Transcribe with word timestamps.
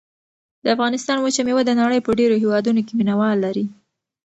د 0.63 0.65
افغانستان 0.75 1.17
وچه 1.21 1.41
مېوه 1.47 1.63
د 1.65 1.71
نړۍ 1.81 1.99
په 2.03 2.11
ډېرو 2.19 2.35
هېوادونو 2.43 2.79
کې 2.87 2.93
مینه 2.99 3.13
وال 3.19 3.37
لري. 3.45 3.65